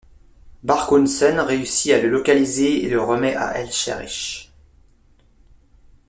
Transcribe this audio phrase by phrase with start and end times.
[0.63, 4.51] Barkhausen réussit à le localiser et le remet à Escherich.